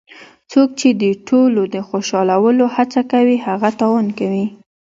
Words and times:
څوک 0.51 0.69
چې 0.79 0.89
د 1.01 1.03
ټولو 1.27 1.61
د 1.73 1.75
خوشحالولو 1.89 2.65
هڅه 2.75 3.01
کوي 3.11 3.37
هغه 3.47 3.69
تاوان 3.79 4.07
کوي. 4.19 4.45